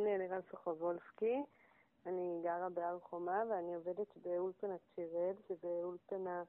[0.00, 1.42] קוראים לי אלירן סוחובולסקי,
[2.06, 6.42] אני גרה בהר חומה ואני עובדת באולפנת שיראל, שזה אולפנה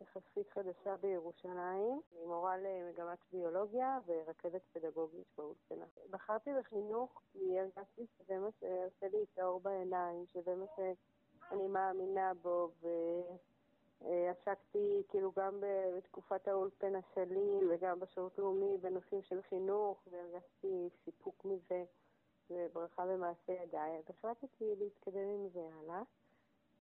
[0.00, 2.00] יחסית חדשה בירושלים.
[2.12, 5.84] אני מורה למגמת ביולוגיה ורכזת פדגוגית באולפנה.
[6.10, 12.32] בחרתי בחינוך כי הרגשתי שזה מה שעושה לי את האור בעיניים, שזה מה שאני מאמינה
[12.42, 12.70] בו
[14.02, 15.62] ועסקתי כאילו גם
[15.96, 21.84] בתקופת האולפנה שלי וגם בשירות לאומי בנושאים של חינוך והרגשתי סיפוק מזה
[22.50, 23.98] וברכה במעשה ידיי.
[23.98, 26.02] אז החלטתי להתקדם עם זה הלאה.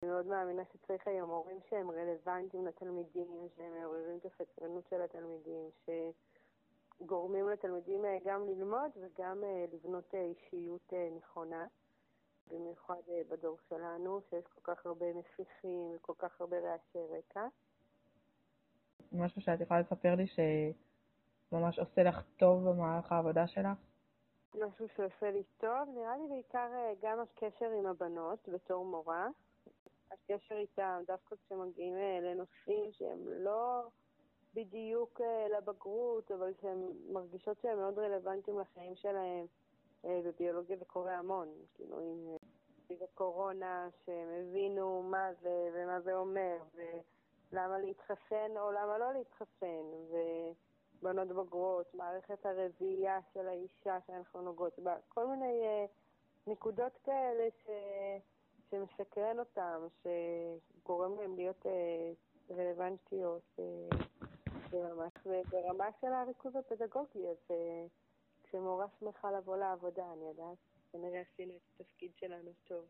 [0.02, 5.70] אני מאוד מאמינה שצריך היום הורים שהם רלוונטיים לתלמידים, שהם מעוררים את הסקרנות של התלמידים,
[7.01, 9.42] שגורמים לתלמידים גם ללמוד וגם
[9.73, 11.66] לבנות אישיות נכונה,
[12.50, 17.47] במיוחד בדור שלנו, שיש כל כך הרבה מפיחים וכל כך הרבה רעשי רקע.
[19.12, 23.78] משהו שאת יכולה לספר לי שממש עושה לך טוב במהלך העבודה שלך?
[24.55, 26.69] משהו שעושה לי טוב, נראה לי בעיקר
[27.02, 29.29] גם הקשר עם הבנות בתור מורה.
[30.11, 33.83] הקשר איתם, דווקא כשמגיעים לנושאים שהם לא
[34.55, 35.20] בדיוק
[35.56, 36.78] לבגרות, אבל שהן
[37.12, 39.47] מרגישות שהם מאוד רלוונטיים לחיים שלהם.
[40.05, 42.37] בביולוגיה זה קורה המון, כאילו עם
[43.03, 46.56] הקורונה, שהם הבינו מה זה ומה זה אומר,
[47.53, 49.84] ולמה להתחסן או למה לא להתחסן,
[51.02, 55.86] ובנות בוגרות, מערכת הרביעייה של האישה שאנחנו נוגעות בה, כל מיני
[56.46, 57.70] נקודות כאלה ש...
[58.70, 61.66] שמסקרן אותם, שגורם להם להיות
[62.50, 63.58] רלוונטיות
[65.50, 67.56] ברמה של הריכוז הפדגוגי, אז
[68.42, 70.58] כשמורה שמחה לבוא לעבודה, אני יודעת,
[70.92, 72.84] כנראה עשינו את התפקיד שלנו טוב.